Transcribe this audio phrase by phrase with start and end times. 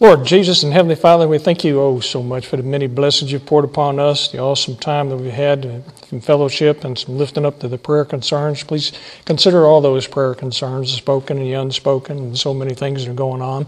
[0.00, 3.32] Lord Jesus and Heavenly Father, we thank you oh so much for the many blessings
[3.32, 5.64] you've poured upon us, the awesome time that we've had
[6.12, 8.62] in fellowship and some lifting up to the prayer concerns.
[8.62, 8.92] Please
[9.24, 13.10] consider all those prayer concerns, the spoken and the unspoken, and so many things that
[13.10, 13.66] are going on.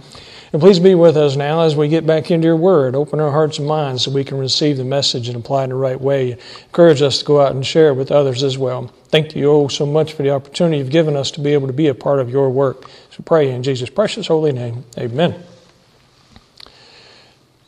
[0.52, 2.94] And please be with us now as we get back into your word.
[2.94, 5.70] Open our hearts and minds so we can receive the message and apply it in
[5.70, 6.38] the right way.
[6.66, 8.86] Encourage us to go out and share it with others as well.
[9.08, 11.72] Thank you oh so much for the opportunity you've given us to be able to
[11.72, 12.88] be a part of your work.
[13.10, 14.84] So pray in Jesus' precious holy name.
[14.96, 15.34] Amen.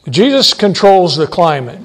[0.08, 1.80] Jesus controls the climate.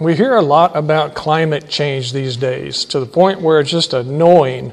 [0.00, 3.92] We hear a lot about climate change these days to the point where it's just
[3.92, 4.72] annoying.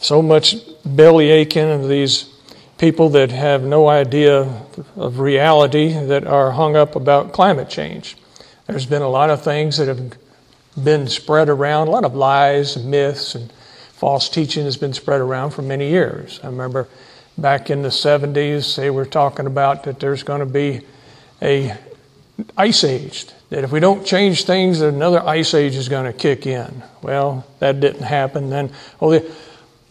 [0.00, 2.28] So much belly aching of these
[2.76, 4.62] people that have no idea
[4.96, 8.18] of reality that are hung up about climate change.
[8.66, 10.12] There's been a lot of things that have
[10.82, 13.50] been spread around, a lot of lies and myths and
[13.94, 16.38] false teaching has been spread around for many years.
[16.42, 16.86] I remember
[17.38, 20.82] back in the 70s, they were talking about that there's going to be
[21.40, 21.78] a
[22.56, 23.32] ice aged.
[23.50, 26.82] That if we don't change things, another ice age is going to kick in.
[27.02, 28.50] Well, that didn't happen.
[28.50, 28.70] Then,
[29.00, 29.32] oh, the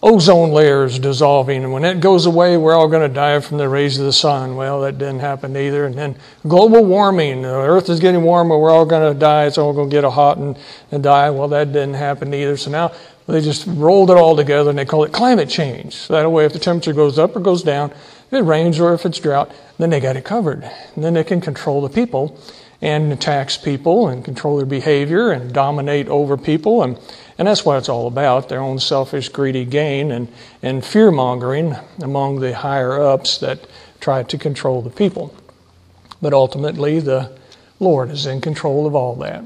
[0.04, 3.58] ozone layer is dissolving, and when that goes away, we're all going to die from
[3.58, 4.56] the rays of the sun.
[4.56, 5.86] Well, that didn't happen either.
[5.86, 6.16] And then
[6.48, 9.46] global warming, the Earth is getting warmer, we're all going to die.
[9.46, 10.58] It's all going to get hot and,
[10.92, 11.30] and die.
[11.30, 12.58] Well, that didn't happen either.
[12.58, 12.92] So now
[13.28, 15.96] they just rolled it all together and they call it climate change.
[15.96, 17.92] So that way, if the temperature goes up or goes down,
[18.28, 20.64] if it rains or if it's drought, then they got it covered.
[20.96, 22.40] And then they can control the people
[22.82, 26.84] and tax people and control their behavior and dominate over people.
[26.84, 27.00] And,
[27.38, 30.28] and that's what it's all about their own selfish, greedy gain and,
[30.62, 33.68] and fear mongering among the higher ups that
[34.00, 35.36] try to control the people.
[36.22, 37.32] But ultimately, the
[37.80, 39.44] Lord is in control of all that.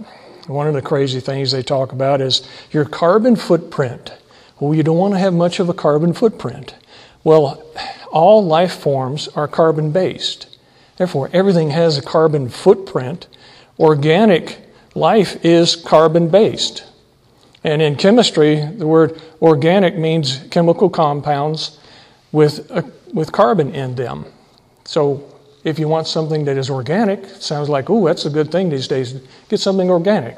[0.48, 4.14] One of the crazy things they talk about is your carbon footprint.
[4.60, 6.74] Well, you don't want to have much of a carbon footprint.
[7.24, 7.64] Well,
[8.12, 10.58] all life forms are carbon based.
[10.98, 13.28] Therefore, everything has a carbon footprint.
[13.80, 14.60] Organic
[14.96, 16.86] life is carbon based.
[17.64, 21.78] And in chemistry, the word organic means chemical compounds
[22.32, 24.26] with, a, with carbon in them.
[24.86, 25.24] So
[25.64, 28.88] if you want something that is organic, sounds like, oh, that's a good thing these
[28.88, 29.22] days.
[29.50, 30.38] Get something organic.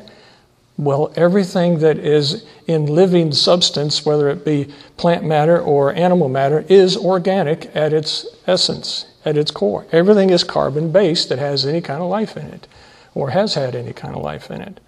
[0.81, 6.65] Well, everything that is in living substance, whether it be plant matter or animal matter,
[6.69, 9.85] is organic at its essence, at its core.
[9.91, 12.67] Everything is carbon based that has any kind of life in it
[13.13, 14.79] or has had any kind of life in it.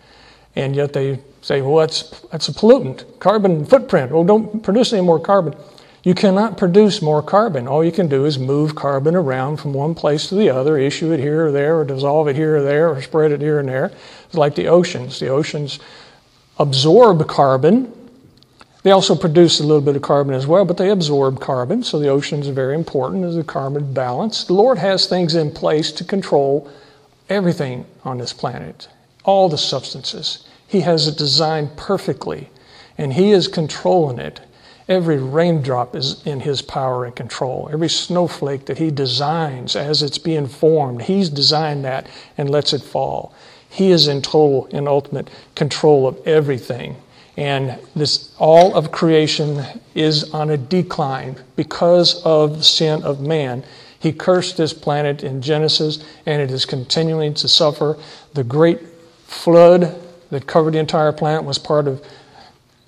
[0.56, 4.12] And yet they say, well, that's, that's a pollutant, carbon footprint.
[4.12, 5.54] Well, don't produce any more carbon.
[6.04, 7.66] You cannot produce more carbon.
[7.66, 11.14] All you can do is move carbon around from one place to the other, issue
[11.14, 13.70] it here or there, or dissolve it here or there, or spread it here and
[13.70, 13.90] there.
[14.26, 15.20] It's like the oceans.
[15.20, 15.80] The oceans
[16.60, 17.92] absorb carbon.
[18.84, 22.00] They also produce a little bit of carbon as well, but they absorb carbon, so
[22.00, 24.44] the oceans are very important as a carbon balance.
[24.44, 26.70] The Lord has things in place to control
[27.30, 28.90] everything on this planet,
[29.24, 30.46] all the substances.
[30.68, 32.50] He has it designed perfectly,
[32.98, 34.42] and He is controlling it.
[34.88, 37.70] Every raindrop is in His power and control.
[37.72, 42.08] Every snowflake that He designs as it's being formed, He's designed that
[42.38, 43.34] and lets it fall.
[43.70, 46.98] He is in total and ultimate control of everything.
[47.38, 49.64] And this all of creation
[49.96, 53.64] is on a decline because of the sin of man.
[54.00, 57.98] He cursed this planet in Genesis, and it is continuing to suffer.
[58.34, 58.82] The great
[59.26, 60.00] flood
[60.30, 62.06] that covered the entire planet was part of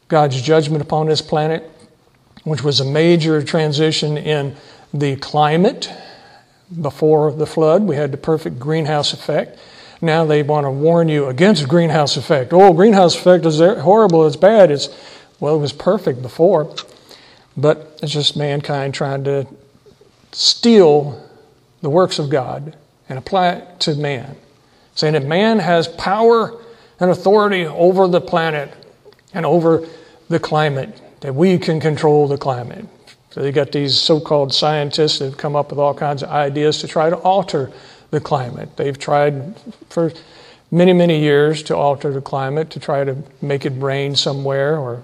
[0.08, 1.72] God's judgment upon this planet
[2.46, 4.56] which was a major transition in
[4.94, 5.92] the climate.
[6.82, 9.60] Before the flood, we had the perfect greenhouse effect.
[10.02, 12.54] Now they want to warn you against greenhouse effect.
[12.54, 14.72] Oh, greenhouse effect is horrible, it's bad.
[14.72, 14.90] It's
[15.40, 16.74] well, it was perfect before,
[17.58, 19.48] but it's just mankind trying to
[20.32, 21.22] steal
[21.82, 22.76] the works of God
[23.10, 24.36] and apply it to man,
[24.96, 26.60] saying that man has power
[27.00, 28.72] and authority over the planet
[29.34, 29.88] and over
[30.30, 32.86] the climate that we can control the climate.
[33.32, 36.78] So you got these so-called scientists that have come up with all kinds of ideas
[36.80, 37.72] to try to alter
[38.12, 38.78] the climate.
[38.78, 39.56] They've tried
[39.90, 40.14] for
[40.72, 45.04] many, many years to alter the climate, to try to make it rain somewhere or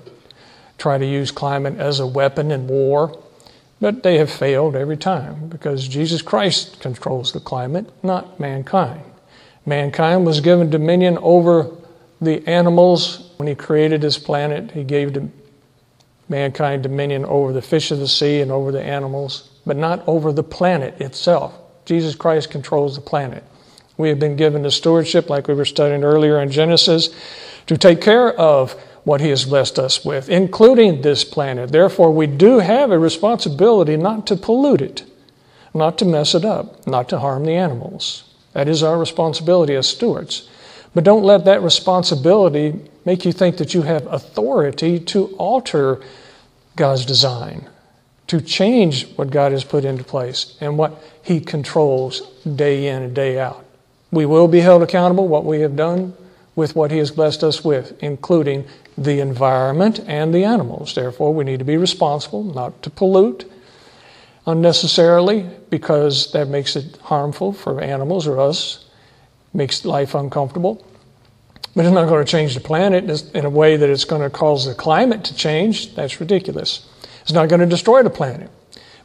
[0.78, 3.22] try to use climate as a weapon in war.
[3.82, 9.04] But they have failed every time because Jesus Christ controls the climate, not mankind.
[9.66, 11.70] Mankind was given dominion over
[12.22, 14.72] the animals when he created his planet.
[14.72, 15.30] He gave to
[16.30, 20.32] mankind dominion over the fish of the sea and over the animals, but not over
[20.32, 21.58] the planet itself.
[21.86, 23.44] Jesus Christ controls the planet.
[23.98, 27.10] We have been given the stewardship, like we were studying earlier in Genesis,
[27.68, 28.74] to take care of
[29.04, 31.72] what He has blessed us with, including this planet.
[31.72, 35.04] Therefore, we do have a responsibility not to pollute it,
[35.74, 38.24] not to mess it up, not to harm the animals.
[38.54, 40.50] That is our responsibility as stewards.
[40.94, 46.02] But don't let that responsibility make you think that you have authority to alter
[46.76, 47.70] God's design,
[48.28, 53.16] to change what God has put into place and what He controls day in and
[53.16, 53.66] day out.
[54.12, 56.14] We will be held accountable what we have done
[56.56, 58.66] with what He has blessed us with, including
[58.98, 60.94] the environment and the animals.
[60.94, 63.50] Therefore, we need to be responsible not to pollute
[64.46, 68.86] unnecessarily because that makes it harmful for animals or us,
[69.54, 70.86] makes life uncomfortable.
[71.76, 74.30] But it's not going to change the planet in a way that it's going to
[74.30, 75.96] cause the climate to change.
[75.96, 76.88] That's ridiculous.
[77.22, 78.50] It's not going to destroy the planet.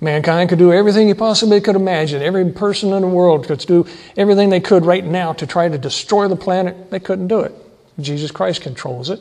[0.01, 2.23] Mankind could do everything he possibly could imagine.
[2.23, 5.79] Every person in the world could do everything they could right now to try to
[5.79, 6.91] destroy the planet.
[6.91, 7.55] They couldn't do it.
[8.01, 9.21] Jesus Christ controls it.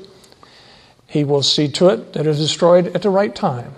[1.08, 3.74] He will see to it that it is destroyed at the right time.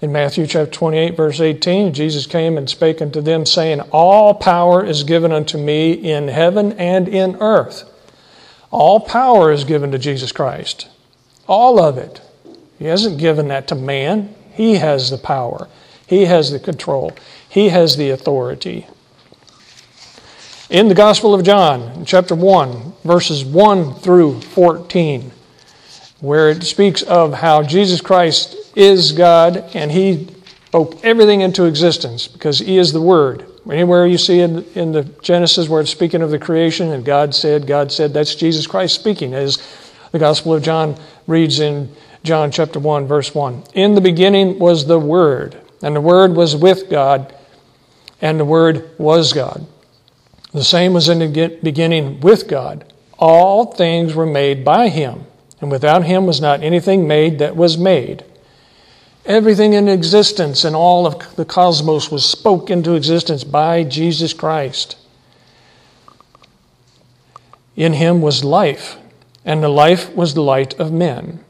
[0.00, 4.82] In Matthew chapter 28, verse 18, Jesus came and spake unto them, saying, All power
[4.82, 7.84] is given unto me in heaven and in earth.
[8.70, 10.88] All power is given to Jesus Christ.
[11.46, 12.22] All of it.
[12.78, 14.34] He hasn't given that to man.
[14.54, 15.68] He has the power.
[16.06, 17.12] He has the control.
[17.46, 18.86] He has the authority.
[20.70, 25.30] In the Gospel of John, chapter 1, verses 1 through 14,
[26.20, 30.28] where it speaks of how Jesus Christ is God and He
[30.66, 33.46] spoke everything into existence because He is the Word.
[33.70, 37.34] Anywhere you see in, in the Genesis where it's speaking of the creation and God
[37.34, 39.58] said, God said, that's Jesus Christ speaking, as
[40.12, 40.96] the Gospel of John
[41.26, 43.64] reads in John chapter 1, verse 1.
[43.74, 47.34] In the beginning was the Word, and the Word was with God,
[48.20, 49.66] and the Word was God.
[50.52, 52.92] The same was in the beginning with God.
[53.18, 55.26] All things were made by Him,
[55.60, 58.24] and without Him was not anything made that was made.
[59.26, 64.96] Everything in existence and all of the cosmos was spoke into existence by Jesus Christ.
[67.76, 68.96] In him was life,
[69.44, 71.40] and the life was the light of men.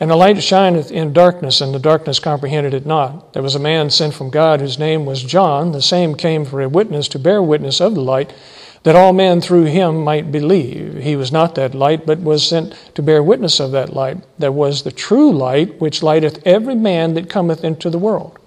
[0.00, 3.32] And the light shineth in darkness, and the darkness comprehended it not.
[3.34, 5.70] There was a man sent from God whose name was John.
[5.70, 8.32] The same came for a witness to bear witness of the light,
[8.82, 10.96] that all men through him might believe.
[11.02, 14.18] He was not that light, but was sent to bear witness of that light.
[14.38, 18.38] That was the true light, which lighteth every man that cometh into the world.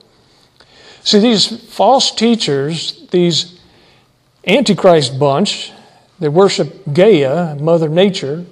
[1.03, 3.59] See, these false teachers, these
[4.47, 5.71] Antichrist bunch
[6.19, 8.45] that worship Gaia, Mother Nature,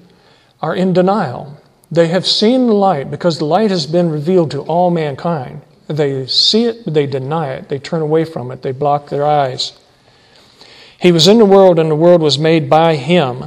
[0.62, 1.59] are in denial.
[1.91, 5.62] They have seen the light because the light has been revealed to all mankind.
[5.88, 7.69] They see it, but they deny it.
[7.69, 8.62] They turn away from it.
[8.62, 9.74] They block their eyes.
[11.04, 13.44] He was in the world, and the world was made by him,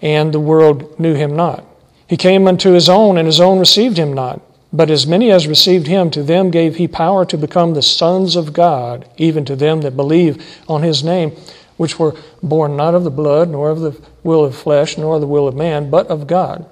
[0.00, 1.62] and the world knew him not.
[2.08, 4.40] He came unto his own, and his own received him not.
[4.72, 8.34] But as many as received him, to them gave he power to become the sons
[8.34, 11.32] of God, even to them that believe on his name,
[11.76, 15.26] which were born not of the blood, nor of the will of flesh, nor the
[15.26, 16.64] will of man, but of God.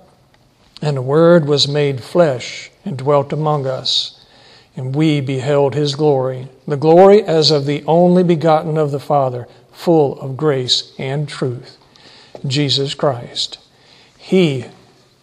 [0.80, 4.18] And the Word was made flesh and dwelt among us.
[4.74, 9.46] And we beheld his glory, the glory as of the only begotten of the Father,
[9.72, 11.76] full of grace and truth,
[12.46, 13.58] Jesus Christ.
[14.18, 14.66] He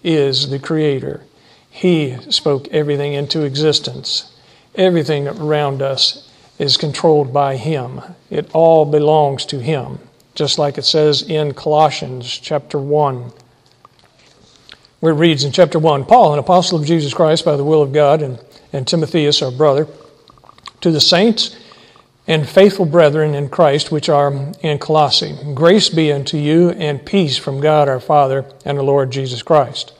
[0.03, 1.21] is the Creator.
[1.69, 4.35] He spoke everything into existence.
[4.75, 8.01] Everything around us is controlled by Him.
[8.29, 9.99] It all belongs to Him,
[10.35, 13.31] just like it says in Colossians chapter 1
[14.99, 17.81] where it reads in chapter 1 Paul, an apostle of Jesus Christ by the will
[17.81, 18.39] of God, and,
[18.73, 19.87] and Timotheus, our brother,
[20.81, 21.55] to the saints
[22.29, 24.31] and faithful brethren in Christ which are
[24.61, 29.09] in Colossae, grace be unto you and peace from God our Father and the Lord
[29.11, 29.93] Jesus Christ.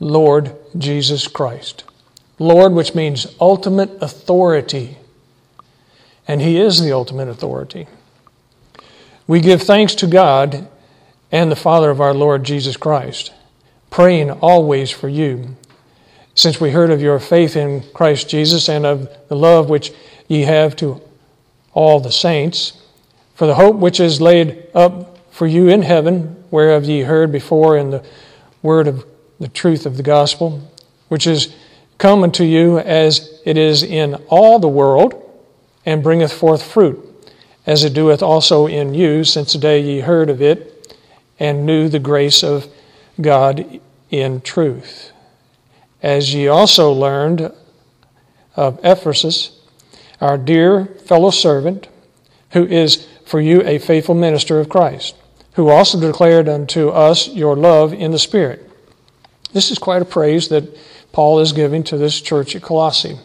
[0.00, 1.84] Lord Jesus Christ.
[2.40, 4.98] Lord, which means ultimate authority.
[6.26, 7.86] And He is the ultimate authority.
[9.28, 10.66] We give thanks to God
[11.30, 13.32] and the Father of our Lord Jesus Christ
[13.90, 15.56] praying always for you,
[16.34, 19.92] since we heard of your faith in Christ Jesus and of the love which
[20.26, 21.00] ye have to
[21.78, 22.72] all the saints,
[23.36, 27.78] for the hope which is laid up for you in heaven, whereof ye heard before
[27.78, 28.04] in the
[28.62, 29.06] word of
[29.38, 30.60] the truth of the gospel,
[31.06, 31.54] which is
[31.96, 35.14] come unto you as it is in all the world,
[35.86, 36.98] and bringeth forth fruit,
[37.64, 40.98] as it doeth also in you, since the day ye heard of it,
[41.38, 42.66] and knew the grace of
[43.20, 43.80] God
[44.10, 45.12] in truth.
[46.02, 47.52] As ye also learned
[48.56, 49.57] of Epaphras,
[50.20, 51.88] our dear fellow servant,
[52.52, 55.14] who is for you a faithful minister of Christ,
[55.52, 58.68] who also declared unto us your love in the Spirit.
[59.52, 60.76] This is quite a praise that
[61.12, 63.18] Paul is giving to this church at Colossae.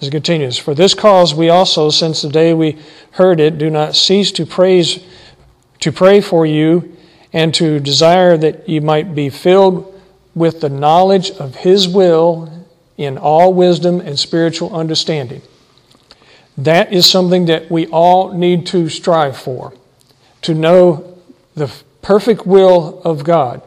[0.00, 2.78] As it continues, For this cause we also, since the day we
[3.12, 5.04] heard it, do not cease to praise
[5.80, 6.96] to pray for you
[7.32, 10.00] and to desire that you might be filled
[10.34, 12.66] with the knowledge of His will
[12.96, 15.42] in all wisdom and spiritual understanding.
[16.56, 19.72] That is something that we all need to strive for
[20.42, 21.18] to know
[21.54, 23.62] the perfect will of God,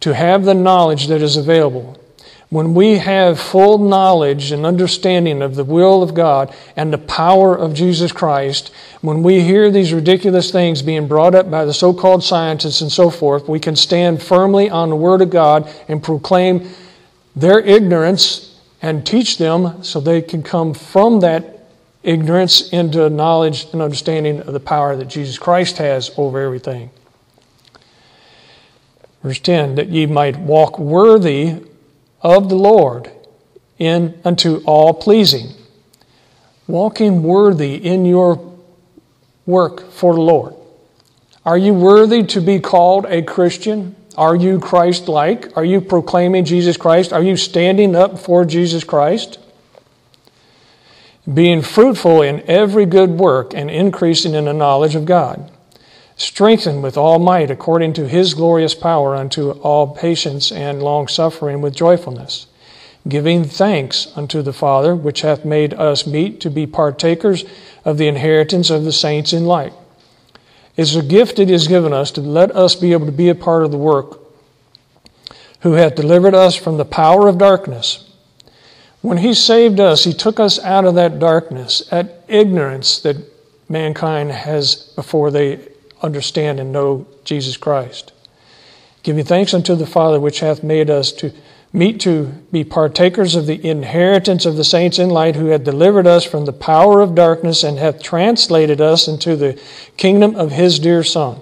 [0.00, 1.98] to have the knowledge that is available.
[2.50, 7.56] When we have full knowledge and understanding of the will of God and the power
[7.56, 11.94] of Jesus Christ, when we hear these ridiculous things being brought up by the so
[11.94, 16.02] called scientists and so forth, we can stand firmly on the Word of God and
[16.02, 16.68] proclaim
[17.34, 21.51] their ignorance and teach them so they can come from that
[22.02, 26.90] ignorance into knowledge and understanding of the power that Jesus Christ has over everything.
[29.22, 31.62] Verse 10 that ye might walk worthy
[32.20, 33.10] of the Lord
[33.78, 35.52] in unto all pleasing.
[36.66, 38.56] Walking worthy in your
[39.46, 40.54] work for the Lord.
[41.44, 43.96] Are you worthy to be called a Christian?
[44.16, 45.56] Are you Christ like?
[45.56, 47.12] Are you proclaiming Jesus Christ?
[47.12, 49.38] Are you standing up for Jesus Christ?
[51.32, 55.50] Being fruitful in every good work and increasing in the knowledge of God,
[56.16, 61.60] strengthened with all might according to his glorious power unto all patience and long suffering
[61.60, 62.46] with joyfulness,
[63.08, 67.44] giving thanks unto the Father, which hath made us meet to be partakers
[67.84, 69.72] of the inheritance of the saints in light.
[70.76, 73.34] It's a gift it is given us to let us be able to be a
[73.34, 74.18] part of the work,
[75.60, 78.11] who hath delivered us from the power of darkness
[79.02, 83.16] when He saved us, He took us out of that darkness, that ignorance that
[83.68, 85.68] mankind has before they
[86.02, 88.12] understand and know Jesus Christ.
[89.02, 91.32] Giving thanks unto the Father, which hath made us to
[91.72, 96.06] meet to be partakers of the inheritance of the saints in light, who hath delivered
[96.06, 99.60] us from the power of darkness and hath translated us into the
[99.96, 101.40] kingdom of his dear Son,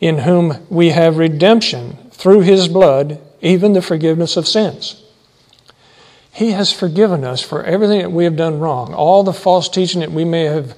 [0.00, 5.04] in whom we have redemption through his blood, even the forgiveness of sins.
[6.32, 10.00] He has forgiven us for everything that we have done wrong, all the false teaching
[10.00, 10.76] that we may have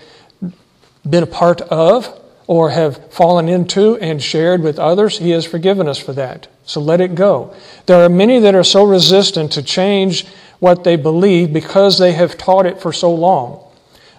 [1.09, 5.19] been a part of or have fallen into and shared with others.
[5.19, 6.49] He has forgiven us for that.
[6.65, 7.55] So let it go.
[7.87, 10.27] There are many that are so resistant to change
[10.59, 13.65] what they believe because they have taught it for so long.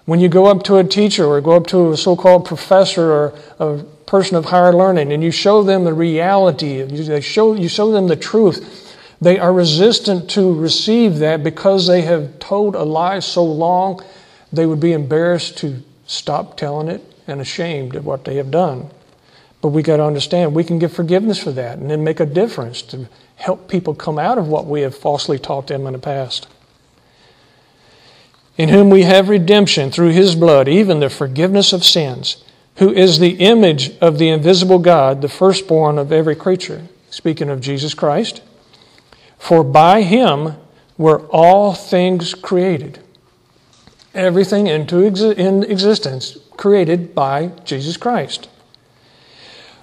[0.05, 3.11] When you go up to a teacher or go up to a so called professor
[3.11, 7.69] or a person of higher learning and you show them the reality, you show, you
[7.69, 8.92] show them the truth,
[9.23, 14.03] they are resistant to receive that because they have told a lie so long,
[14.51, 18.89] they would be embarrassed to stop telling it and ashamed of what they have done.
[19.61, 22.25] But we got to understand we can give forgiveness for that and then make a
[22.25, 25.99] difference to help people come out of what we have falsely taught them in the
[25.99, 26.47] past.
[28.57, 32.43] In whom we have redemption through his blood, even the forgiveness of sins,
[32.75, 36.83] who is the image of the invisible God, the firstborn of every creature.
[37.09, 38.41] Speaking of Jesus Christ.
[39.43, 40.55] For by him
[40.97, 42.99] were all things created.
[44.13, 48.47] Everything into exi- in existence created by Jesus Christ.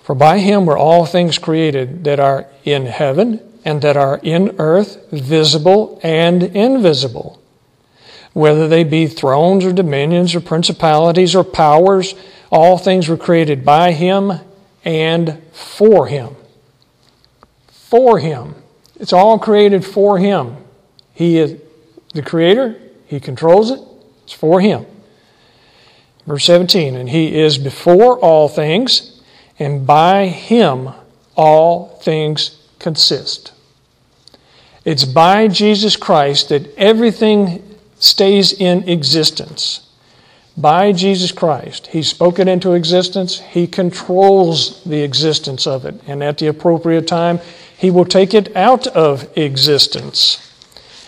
[0.02, 4.56] For by him were all things created that are in heaven and that are in
[4.58, 7.38] earth, visible and invisible.
[8.32, 12.14] Whether they be thrones or dominions or principalities or powers,
[12.50, 14.40] all things were created by him
[14.86, 16.34] and for him.
[17.68, 18.54] For him.
[19.00, 20.56] It's all created for Him.
[21.14, 21.56] He is
[22.12, 23.80] the Creator, He controls it,
[24.24, 24.86] it's for Him.
[26.26, 29.20] Verse 17, and He is before all things,
[29.58, 30.90] and by Him
[31.34, 33.52] all things consist.
[34.84, 37.62] It's by Jesus Christ that everything
[37.98, 39.86] stays in existence.
[40.56, 41.86] By Jesus Christ.
[41.88, 43.40] He spoke it into existence.
[43.40, 46.00] He controls the existence of it.
[46.06, 47.40] And at the appropriate time,
[47.80, 50.46] he will take it out of existence.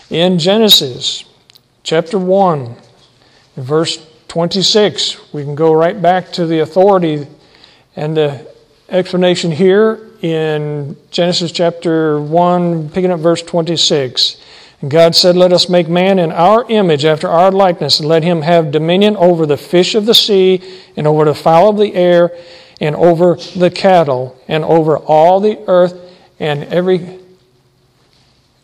[0.09, 1.23] In Genesis
[1.83, 2.75] chapter 1,
[3.57, 7.27] verse 26, we can go right back to the authority
[7.95, 8.51] and the
[8.89, 14.41] explanation here in Genesis chapter 1, picking up verse 26.
[14.81, 18.23] And God said, Let us make man in our image, after our likeness, and let
[18.23, 20.63] him have dominion over the fish of the sea,
[20.97, 22.35] and over the fowl of the air,
[22.81, 26.02] and over the cattle, and over all the earth,
[26.43, 27.21] and every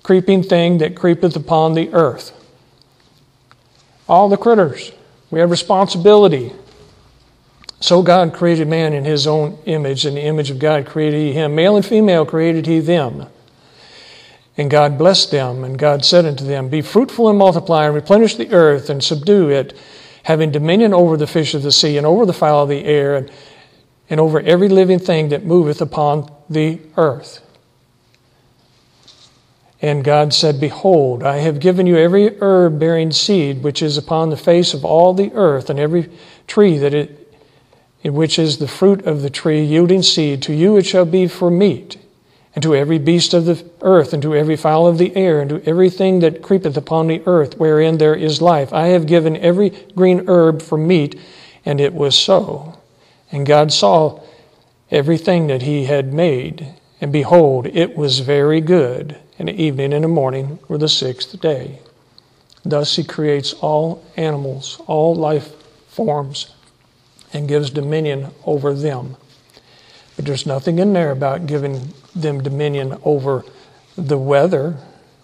[0.02, 2.32] creeping thing that creepeth upon the earth.
[4.08, 4.90] All the critters.
[5.30, 6.52] We have responsibility.
[7.78, 11.32] So God created man in his own image, in the image of God created he
[11.32, 11.54] him.
[11.54, 13.26] Male and female created he them.
[14.56, 18.34] And God blessed them, and God said unto them, Be fruitful and multiply, and replenish
[18.34, 19.78] the earth, and subdue it,
[20.24, 23.14] having dominion over the fish of the sea, and over the fowl of the air,
[23.14, 23.30] and
[24.10, 27.44] and over every living thing that moveth upon the earth.
[29.80, 34.30] And God said, Behold, I have given you every herb bearing seed which is upon
[34.30, 36.10] the face of all the earth, and every
[36.48, 37.32] tree that it,
[38.02, 40.42] which is the fruit of the tree yielding seed.
[40.42, 41.96] To you it shall be for meat,
[42.56, 45.50] and to every beast of the earth, and to every fowl of the air, and
[45.50, 48.72] to everything that creepeth upon the earth, wherein there is life.
[48.72, 51.20] I have given every green herb for meat,
[51.64, 52.80] and it was so.
[53.30, 54.22] And God saw
[54.90, 60.04] everything that he had made, and behold, it was very good and the evening and
[60.04, 61.78] the morning were the sixth day.
[62.64, 65.52] Thus he creates all animals, all life
[65.88, 66.54] forms,
[67.32, 69.16] and gives dominion over them.
[70.16, 73.44] But there's nothing in there about giving them dominion over
[73.96, 74.76] the weather.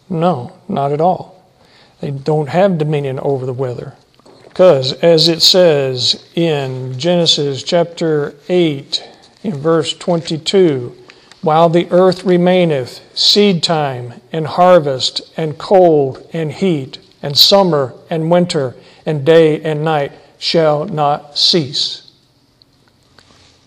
[0.09, 1.45] No, not at all.
[2.01, 3.95] They don't have dominion over the weather.
[4.49, 9.03] Because, as it says in Genesis chapter 8,
[9.43, 10.97] in verse 22,
[11.45, 18.31] while the earth remaineth, seed time and harvest and cold and heat and summer and
[18.31, 18.75] winter
[19.05, 22.11] and day and night shall not cease.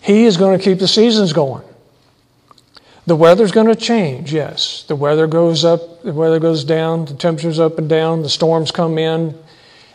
[0.01, 1.63] He is going to keep the seasons going.
[3.05, 4.83] The weather's going to change, yes.
[4.87, 8.71] The weather goes up, the weather goes down, the temperature's up and down, the storms
[8.71, 9.37] come in,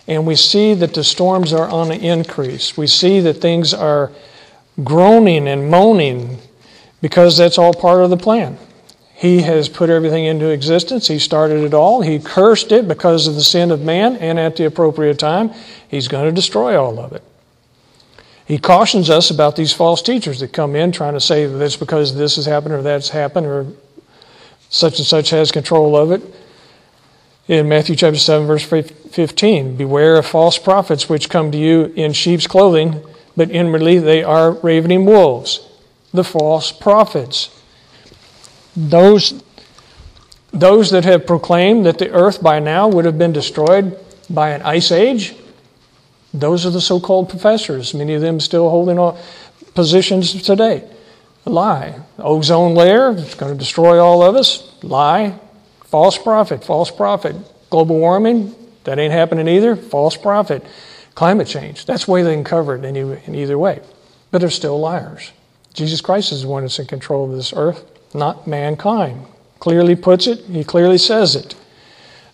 [0.06, 2.76] and we see that the storms are on the increase.
[2.76, 4.12] We see that things are
[4.82, 6.38] groaning and moaning
[7.02, 8.56] because that's all part of the plan.
[9.14, 11.06] He has put everything into existence.
[11.08, 12.00] He started it all.
[12.00, 15.50] He cursed it because of the sin of man, and at the appropriate time,
[15.86, 17.22] He's going to destroy all of it.
[18.46, 21.76] He cautions us about these false teachers that come in trying to say that it's
[21.76, 23.66] because this has happened or that's happened or
[24.70, 26.22] such and such has control of it.
[27.46, 32.12] In Matthew chapter 7, verse 15, beware of false prophets which come to you in
[32.12, 33.04] sheep's clothing,
[33.36, 35.68] but inwardly they are ravening wolves
[36.12, 37.50] the false prophets.
[38.76, 39.42] Those,
[40.52, 43.98] those that have proclaimed that the earth by now would have been destroyed
[44.28, 45.34] by an ice age,
[46.34, 48.98] those are the so called professors, many of them still holding
[49.74, 50.88] positions today.
[51.44, 52.00] Lie.
[52.18, 54.72] Ozone layer is going to destroy all of us.
[54.82, 55.38] Lie.
[55.84, 56.64] False prophet.
[56.64, 57.36] False prophet.
[57.68, 59.76] Global warming, that ain't happening either.
[59.76, 60.64] False prophet.
[61.14, 63.80] Climate change, that's way they can cover it in either way.
[64.30, 65.30] But they're still liars.
[65.74, 69.26] Jesus Christ is the one that's in control of this earth, not mankind.
[69.58, 71.54] Clearly puts it, he clearly says it.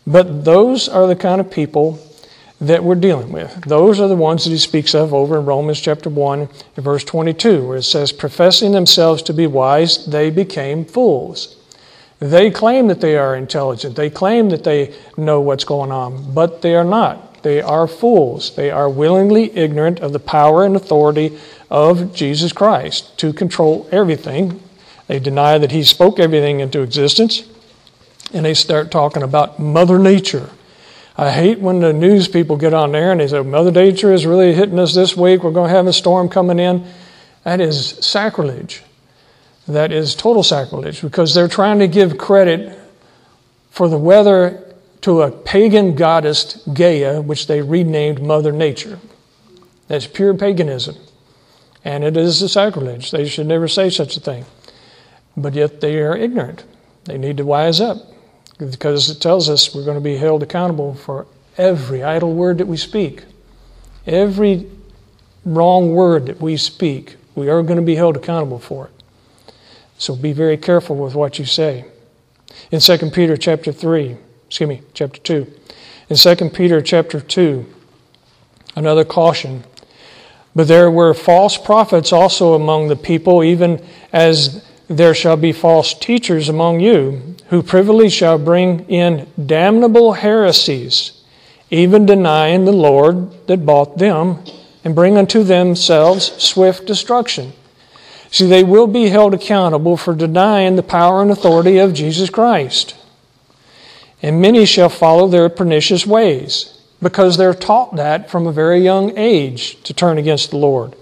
[0.07, 2.01] But those are the kind of people
[2.61, 3.63] that we're dealing with.
[3.65, 7.05] Those are the ones that he speaks of over in Romans chapter 1 and verse
[7.05, 11.57] 22, where it says, Professing themselves to be wise, they became fools.
[12.19, 13.95] They claim that they are intelligent.
[13.95, 17.43] They claim that they know what's going on, but they are not.
[17.45, 18.57] They are fools.
[18.57, 21.39] They are willingly ignorant of the power and authority
[21.71, 24.61] of Jesus Christ to control everything.
[25.07, 27.45] They deny that He spoke everything into existence,
[28.33, 30.51] and they start talking about Mother Nature.
[31.17, 34.25] I hate when the news people get on there and they say, Mother Nature is
[34.25, 35.43] really hitting us this week.
[35.43, 36.87] We're going to have a storm coming in.
[37.43, 38.83] That is sacrilege.
[39.67, 42.79] That is total sacrilege because they're trying to give credit
[43.71, 44.65] for the weather
[45.01, 49.01] to a pagan goddess, Gaia, which they renamed Mother Nature.
[49.89, 50.97] That's pure paganism.
[51.89, 53.13] And it is a sacrilege.
[53.13, 54.45] They should never say such a thing.
[55.39, 56.65] But yet they are ignorant.
[57.05, 57.97] They need to wise up
[58.59, 62.67] because it tells us we're going to be held accountable for every idle word that
[62.67, 63.25] we speak.
[64.07, 64.71] Every
[65.47, 69.03] wrong word that we speak, we are going to be held accountable for it.
[69.97, 71.87] So be very careful with what you say.
[72.71, 74.15] In 2 Peter chapter 3,
[74.47, 75.51] excuse me, chapter 2.
[76.11, 77.65] In 2 Peter chapter 2,
[78.77, 79.65] another caution
[80.59, 83.81] but there were false prophets also among the people, even
[84.13, 91.13] as there shall be false teachers among you, who privily shall bring in damnable heresies,
[91.71, 94.43] even denying the Lord that bought them,
[94.83, 97.53] and bring unto themselves swift destruction.
[98.33, 102.97] See, they will be held accountable for denying the power and authority of Jesus Christ.
[104.23, 109.17] And many shall follow their pernicious ways because they're taught that from a very young
[109.17, 110.95] age to turn against the Lord.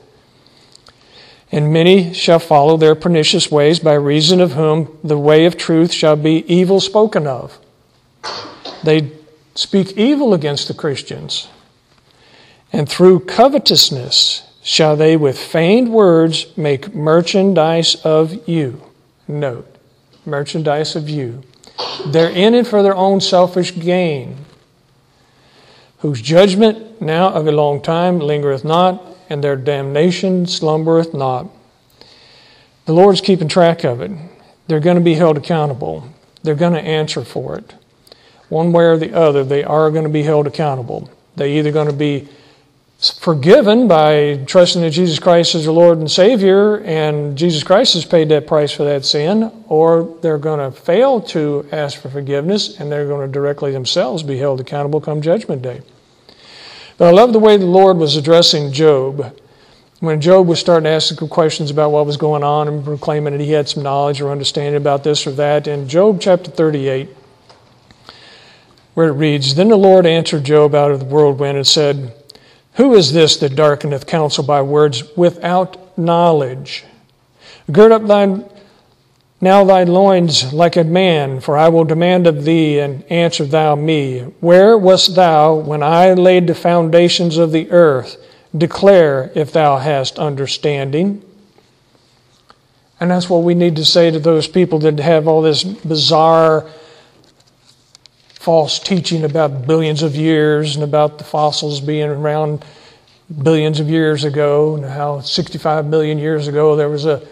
[1.51, 5.93] And many shall follow their pernicious ways, by reason of whom the way of truth
[5.93, 7.59] shall be evil spoken of.
[8.83, 9.13] They
[9.55, 11.49] speak evil against the Christians.
[12.73, 18.83] And through covetousness shall they with feigned words make merchandise of you.
[19.29, 19.73] Note,
[20.27, 21.43] merchandise of you.
[22.07, 24.46] They're in it for their own selfish gain
[25.99, 31.49] whose judgment now of a long time lingereth not, and their damnation slumbereth not.
[32.85, 34.13] The Lord's keeping track of it.
[34.69, 36.09] They're going to be held accountable.
[36.43, 37.75] They're going to answer for it.
[38.49, 41.11] One way or the other, they are going to be held accountable.
[41.35, 42.29] They're either going to be
[42.99, 48.07] forgiven by trusting in Jesus Christ as their Lord and Savior, and Jesus Christ has
[48.07, 52.81] paid that price for that sin, or they're going to fail to ask for forgiveness
[52.81, 55.83] and they're going to directly themselves be held accountable come Judgment Day.
[56.97, 59.39] But I love the way the Lord was addressing Job.
[60.01, 63.43] When Job was starting to ask questions about what was going on and proclaiming that
[63.43, 67.09] he had some knowledge or understanding about this or that, in Job chapter 38,
[68.95, 72.15] where it reads Then the Lord answered Job out of the whirlwind and said,
[72.77, 76.85] who is this that darkeneth counsel by words without knowledge?
[77.71, 78.45] Gird up thine
[79.41, 83.75] now thy loins like a man, for I will demand of thee, and answer thou
[83.75, 84.21] me.
[84.41, 88.17] Where wast thou when I laid the foundations of the earth?
[88.57, 91.23] Declare if thou hast understanding.
[92.99, 96.67] And that's what we need to say to those people that have all this bizarre
[98.47, 102.65] false teaching about billions of years and about the fossils being around
[103.43, 107.27] billions of years ago and how 65 million years ago there was a,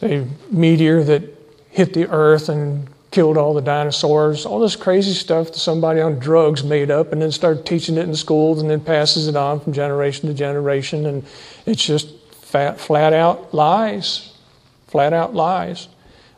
[0.00, 1.22] a meteor that
[1.68, 6.18] hit the earth and killed all the dinosaurs, all this crazy stuff that somebody on
[6.18, 9.60] drugs made up and then started teaching it in schools and then passes it on
[9.60, 11.04] from generation to generation.
[11.04, 11.26] And
[11.66, 14.32] it's just fat, flat out lies.
[14.86, 15.88] Flat out lies.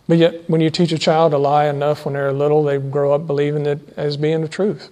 [0.08, 3.12] But yet, when you teach a child to lie enough when they're little, they grow
[3.12, 4.90] up believing it as being the truth.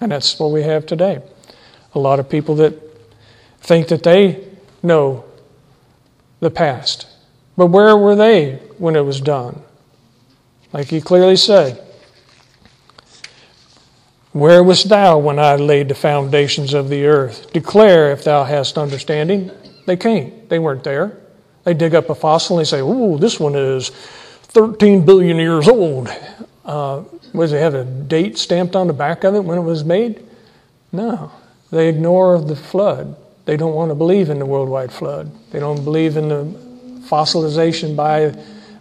[0.00, 1.20] And that's what we have today.
[1.94, 2.74] A lot of people that
[3.60, 4.46] think that they
[4.82, 5.24] know
[6.40, 7.06] the past.
[7.56, 9.60] But where were they when it was done?
[10.72, 11.84] Like he clearly said,
[14.32, 17.52] Where wast thou when I laid the foundations of the earth?
[17.52, 19.50] Declare if thou hast understanding.
[19.86, 20.48] They can't.
[20.48, 21.18] They weren't there.
[21.64, 23.90] They dig up a fossil and they say, Ooh, this one is
[24.48, 26.08] 13 billion years old.
[26.64, 29.84] Uh, was it have a date stamped on the back of it when it was
[29.84, 30.24] made?
[30.92, 31.30] No.
[31.70, 33.16] They ignore the flood.
[33.44, 35.30] They don't want to believe in the worldwide flood.
[35.50, 36.44] They don't believe in the
[37.08, 38.34] fossilization by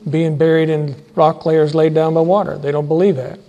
[0.10, 2.58] being buried in rock layers laid down by water.
[2.58, 3.40] They don't believe that.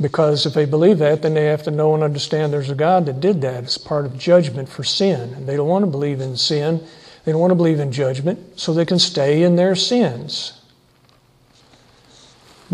[0.00, 3.06] Because if they believe that, then they have to know and understand there's a God
[3.06, 3.62] that did that.
[3.62, 5.34] It's part of judgment for sin.
[5.34, 6.84] And they don't want to believe in sin.
[7.24, 10.60] They don't want to believe in judgment so they can stay in their sins.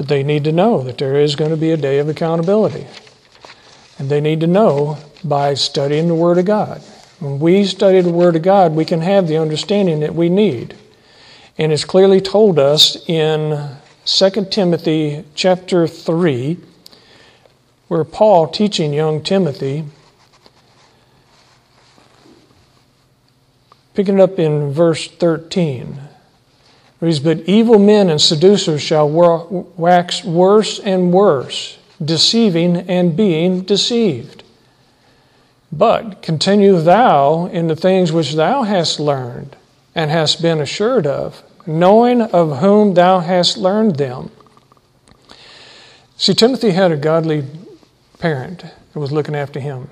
[0.00, 2.86] But they need to know that there is going to be a day of accountability.
[3.98, 6.80] And they need to know by studying the Word of God.
[7.18, 10.74] When we study the Word of God, we can have the understanding that we need.
[11.58, 16.56] And it's clearly told us in 2 Timothy chapter 3,
[17.88, 19.84] where Paul teaching young Timothy,
[23.92, 26.09] picking it up in verse 13, reads,
[27.00, 34.42] But evil men and seducers shall wax worse and worse, deceiving and being deceived.
[35.72, 39.56] But continue thou in the things which thou hast learned
[39.94, 44.30] and hast been assured of, knowing of whom thou hast learned them.
[46.16, 47.44] See, Timothy had a godly
[48.18, 48.58] parent
[48.92, 49.88] that was looking after him.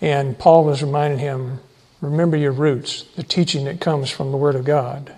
[0.00, 1.60] And Paul was reminding him
[2.00, 5.14] remember your roots, the teaching that comes from the Word of God.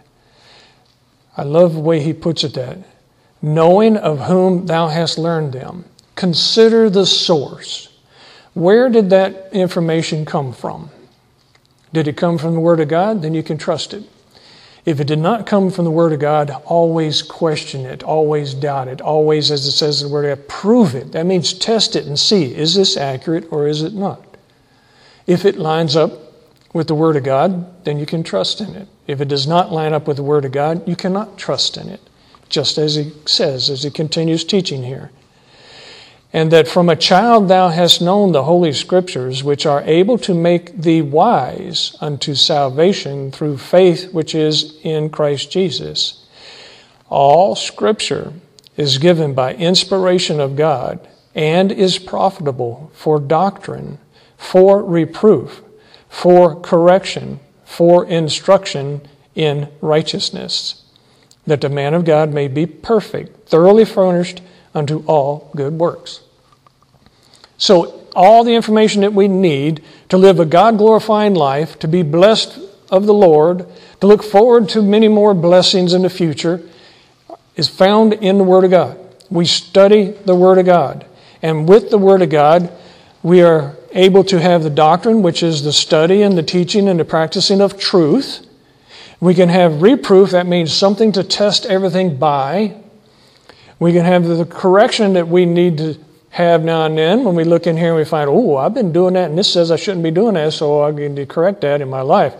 [1.36, 2.78] I love the way he puts it that
[3.42, 5.84] knowing of whom thou hast learned them.
[6.14, 7.88] Consider the source.
[8.54, 10.90] Where did that information come from?
[11.92, 13.22] Did it come from the Word of God?
[13.22, 14.04] Then you can trust it.
[14.84, 18.88] If it did not come from the Word of God, always question it, always doubt
[18.88, 21.12] it, always, as it says in the Word of God, prove it.
[21.12, 24.24] That means test it and see is this accurate or is it not?
[25.26, 26.12] If it lines up
[26.72, 28.88] with the Word of God, then you can trust in it.
[29.10, 31.88] If it does not line up with the Word of God, you cannot trust in
[31.88, 32.00] it,
[32.48, 35.10] just as he says as he continues teaching here
[36.32, 40.34] and that from a child thou hast known the holy scriptures, which are able to
[40.34, 46.24] make thee wise unto salvation through faith which is in Christ Jesus.
[47.08, 48.32] All scripture
[48.76, 53.98] is given by inspiration of God and is profitable for doctrine,
[54.36, 55.62] for reproof,
[56.08, 59.00] for correction, for instruction
[59.36, 60.82] in righteousness,
[61.46, 64.42] that the man of God may be perfect, thoroughly furnished
[64.74, 66.20] unto all good works.
[67.58, 72.02] So, all the information that we need to live a God glorifying life, to be
[72.02, 72.58] blessed
[72.90, 73.64] of the Lord,
[74.00, 76.60] to look forward to many more blessings in the future,
[77.54, 78.98] is found in the Word of God.
[79.30, 81.06] We study the Word of God.
[81.40, 82.72] And with the Word of God,
[83.22, 87.00] we are able to have the doctrine, which is the study and the teaching and
[87.00, 88.46] the practicing of truth.
[89.20, 92.76] We can have reproof, that means something to test everything by.
[93.78, 95.98] We can have the correction that we need to
[96.30, 98.92] have now and then when we look in here and we find, oh, I've been
[98.92, 101.60] doing that and this says I shouldn't be doing that, so I need to correct
[101.62, 102.34] that in my life.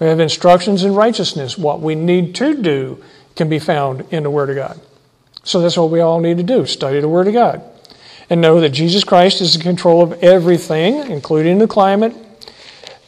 [0.00, 1.56] We have instructions in righteousness.
[1.56, 3.02] What we need to do
[3.36, 4.80] can be found in the Word of God.
[5.44, 7.62] So that's what we all need to do study the Word of God.
[8.30, 12.14] And know that Jesus Christ is in control of everything, including the climate.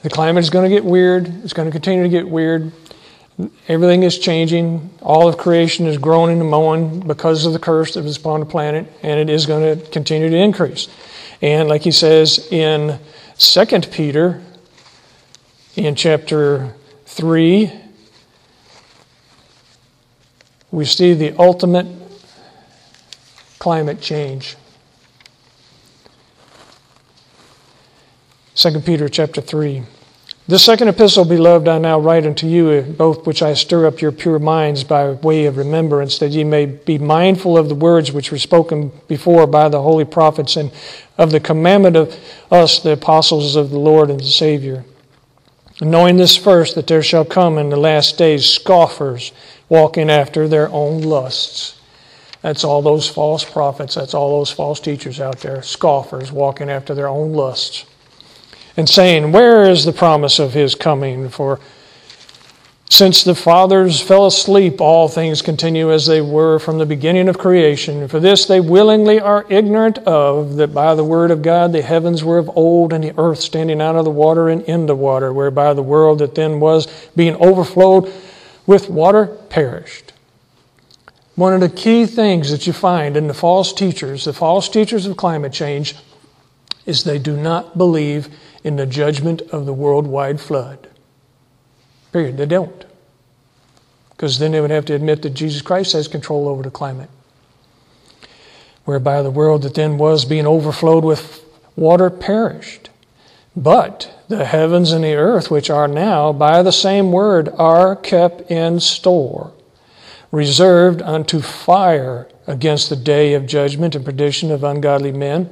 [0.03, 2.71] The climate is going to get weird, it's going to continue to get weird.
[3.69, 4.91] Everything is changing.
[5.03, 8.47] All of creation is growing and mowing because of the curse that was upon the
[8.47, 10.89] planet, and it is going to continue to increase.
[11.43, 12.99] And like he says in
[13.39, 14.43] 2 Peter,
[15.75, 16.75] in chapter
[17.05, 17.71] 3,
[20.71, 21.87] we see the ultimate
[23.59, 24.57] climate change.
[28.57, 29.83] 2 Peter chapter 3.
[30.49, 34.13] This second epistle, beloved, I now write unto you, both which I stir up your
[34.13, 38.33] pure minds by way of remembrance, that ye may be mindful of the words which
[38.33, 40.73] were spoken before by the holy prophets, and
[41.19, 42.19] of the commandment of
[42.51, 44.87] us, the apostles of the Lord and the Savior.
[45.83, 49.33] Knowing this first, that there shall come in the last days scoffers,
[49.69, 51.79] walking after their own lusts.
[52.41, 56.95] That's all those false prophets, that's all those false teachers out there, scoffers, walking after
[56.95, 57.85] their own lusts
[58.77, 61.29] and saying, Where is the promise of his coming?
[61.29, 61.61] For
[62.89, 67.37] since the fathers fell asleep, all things continue as they were from the beginning of
[67.37, 68.07] creation.
[68.07, 72.23] For this they willingly are ignorant of, that by the word of God the heavens
[72.23, 75.33] were of old, and the earth standing out of the water and in the water,
[75.33, 76.87] whereby the world that then was,
[77.17, 78.11] being overflowed
[78.67, 80.13] with water, perished.
[81.35, 85.07] One of the key things that you find in the false teachers, the false teachers
[85.07, 85.97] of climate change,
[86.87, 88.29] is they do not believe
[88.67, 90.89] in the judgment of the worldwide flood.
[92.13, 92.37] Period.
[92.37, 92.85] They don't.
[94.11, 97.09] Because then they would have to admit that Jesus Christ has control over the climate.
[98.85, 101.45] Whereby the world that then was being overflowed with
[101.77, 102.91] water perished.
[103.55, 108.51] But the heavens and the earth, which are now by the same word, are kept
[108.51, 109.53] in store,
[110.33, 115.51] reserved unto fire against the day of judgment and perdition of ungodly men.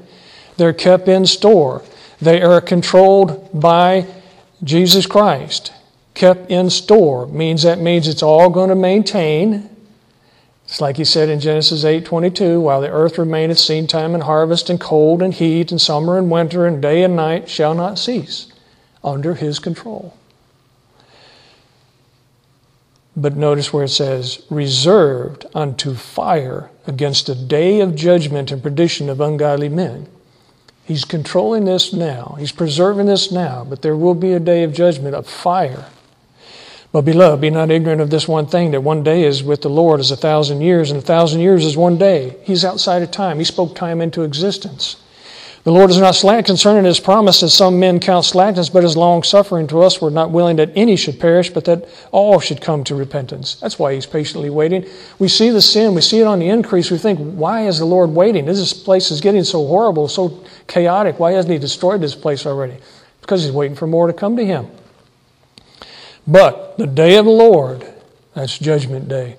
[0.56, 1.84] They're kept in store
[2.20, 4.06] they are controlled by
[4.62, 5.72] Jesus Christ.
[6.14, 9.68] Kept in store means that means it's all going to maintain.
[10.64, 14.70] It's like he said in Genesis 8:22, while the earth remaineth, seed time and harvest,
[14.70, 18.46] and cold and heat, and summer and winter, and day and night shall not cease,
[19.02, 20.14] under his control.
[23.16, 29.08] But notice where it says, reserved unto fire against a day of judgment and perdition
[29.08, 30.08] of ungodly men.
[30.86, 32.36] He's controlling this now.
[32.38, 35.86] He's preserving this now, but there will be a day of judgment of fire.
[36.92, 39.70] But beloved, be not ignorant of this one thing that one day is with the
[39.70, 42.36] Lord as a thousand years, and a thousand years is one day.
[42.42, 43.38] He's outside of time.
[43.38, 44.96] He spoke time into existence.
[45.64, 48.98] The Lord is not slack concerning his promise, as some men count slackness, but is
[48.98, 49.98] long suffering to us.
[49.98, 53.54] We're not willing that any should perish, but that all should come to repentance.
[53.54, 54.84] That's why he's patiently waiting.
[55.18, 56.90] We see the sin, we see it on the increase.
[56.90, 58.44] We think, why is the Lord waiting?
[58.44, 61.18] This place is getting so horrible, so chaotic.
[61.18, 62.76] Why hasn't he destroyed this place already?
[63.22, 64.66] Because he's waiting for more to come to him.
[66.26, 67.90] But the day of the Lord,
[68.34, 69.38] that's judgment day,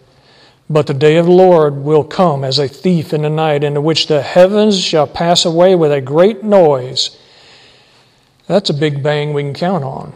[0.70, 3.82] but the day of the Lord will come as a thief in the night, into
[3.82, 7.18] which the heavens shall pass away with a great noise.
[8.48, 10.14] That's a big bang we can count on.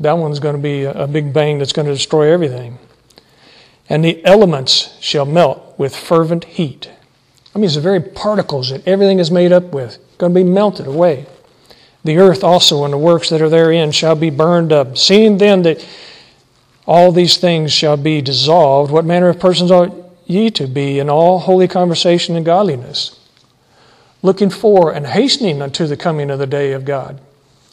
[0.00, 2.78] That one's going to be a big bang that's going to destroy everything.
[3.88, 6.90] And the elements shall melt with fervent heat.
[7.54, 10.48] I mean, it's the very particles that everything is made up with, going to be
[10.48, 11.26] melted away.
[12.04, 14.98] The earth also and the works that are therein shall be burned up.
[14.98, 15.86] Seeing then that
[16.86, 18.90] all these things shall be dissolved.
[18.90, 19.94] What manner of persons ought
[20.26, 23.18] ye to be in all holy conversation and godliness?
[24.22, 27.20] Looking for and hastening unto the coming of the day of God.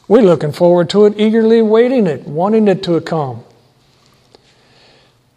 [0.07, 3.43] We're looking forward to it, eagerly waiting it, wanting it to come.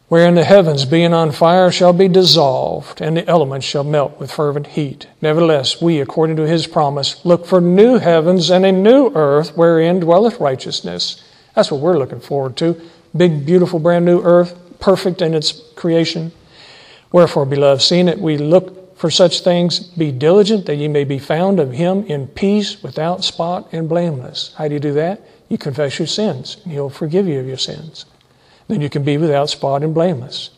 [0.08, 4.30] Wherein the heavens, being on fire, shall be dissolved, and the elements shall melt with
[4.30, 5.06] fervent heat.
[5.22, 10.00] Nevertheless, we, according to his promise, look for new heavens and a new earth wherein
[10.00, 11.22] dwelleth righteousness.
[11.54, 12.78] That's what we're looking forward to
[13.16, 16.32] big, beautiful, brand new earth, perfect in its creation.
[17.12, 21.18] Wherefore, beloved, seeing that we look for such things, be diligent that ye may be
[21.18, 24.54] found of him in peace, without spot, and blameless.
[24.56, 25.20] How do you do that?
[25.48, 28.06] You confess your sins, and he'll forgive you of your sins.
[28.68, 30.50] Then you can be without spot and blameless.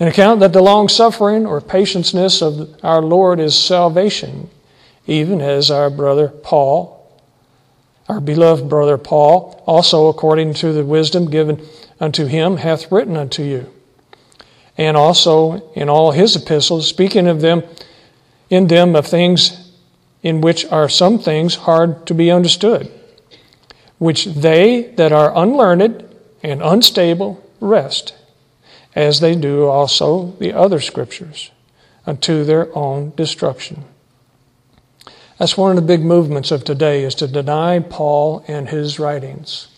[0.00, 4.48] An account that the long suffering or patienceness of our Lord is salvation,
[5.06, 7.03] even as our brother Paul
[8.08, 11.64] our beloved brother Paul, also according to the wisdom given
[12.00, 13.72] unto him hath written unto you.
[14.76, 17.62] And also in all his epistles, speaking of them,
[18.50, 19.72] in them of things
[20.22, 22.90] in which are some things hard to be understood,
[23.98, 26.04] which they that are unlearned
[26.42, 28.14] and unstable wrest,
[28.94, 31.50] as they do also the other scriptures,
[32.06, 33.84] unto their own destruction.
[35.38, 39.68] That's one of the big movements of today is to deny Paul and his writings.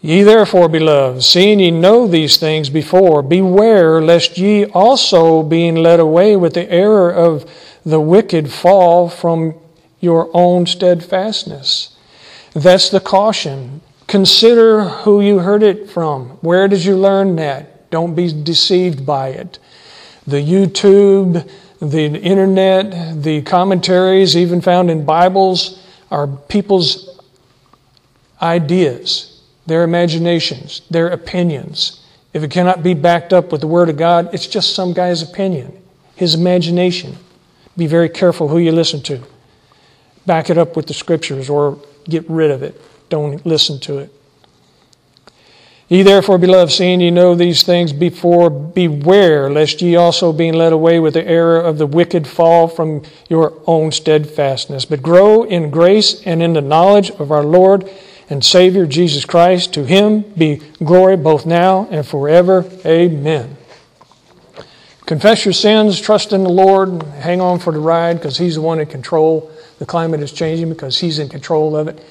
[0.00, 6.00] Ye therefore, beloved, seeing ye know these things before, beware lest ye also, being led
[6.00, 7.48] away with the error of
[7.86, 9.54] the wicked, fall from
[10.00, 11.96] your own steadfastness.
[12.52, 13.80] That's the caution.
[14.08, 16.30] Consider who you heard it from.
[16.40, 17.88] Where did you learn that?
[17.90, 19.60] Don't be deceived by it.
[20.26, 21.48] The YouTube,
[21.90, 27.20] the internet, the commentaries, even found in Bibles, are people's
[28.40, 29.32] ideas
[29.66, 32.04] their imaginations, their opinions.
[32.32, 35.22] If it cannot be backed up with the Word of God, it's just some guy's
[35.22, 35.72] opinion,
[36.16, 37.16] his imagination.
[37.76, 39.22] Be very careful who you listen to.
[40.26, 42.80] Back it up with the Scriptures or get rid of it.
[43.08, 44.12] Don't listen to it.
[45.92, 50.72] Ye therefore, beloved, seeing ye know these things before, beware lest ye also, being led
[50.72, 55.68] away with the error of the wicked, fall from your own steadfastness, but grow in
[55.68, 57.90] grace and in the knowledge of our Lord
[58.30, 59.74] and Savior Jesus Christ.
[59.74, 62.64] To him be glory both now and forever.
[62.86, 63.58] Amen.
[65.04, 68.62] Confess your sins, trust in the Lord, hang on for the ride because He's the
[68.62, 69.52] one in control.
[69.78, 72.02] The climate is changing because He's in control of it.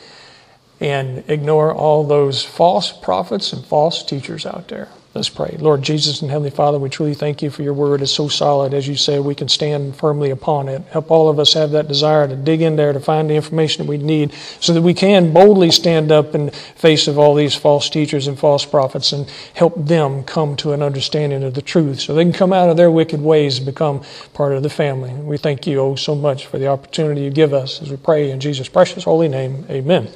[0.82, 4.90] And ignore all those false prophets and false teachers out there.
[5.14, 5.58] Let's pray.
[5.60, 8.02] Lord Jesus and Heavenly Father, we truly thank you for your word.
[8.02, 8.74] It's so solid.
[8.74, 10.84] As you say, we can stand firmly upon it.
[10.84, 13.86] Help all of us have that desire to dig in there to find the information
[13.86, 17.56] that we need so that we can boldly stand up in face of all these
[17.56, 22.00] false teachers and false prophets and help them come to an understanding of the truth
[22.00, 24.02] so they can come out of their wicked ways and become
[24.34, 25.12] part of the family.
[25.12, 28.32] We thank you oh so much for the opportunity you give us as we pray
[28.32, 29.66] in Jesus' precious holy name.
[29.70, 30.08] Amen.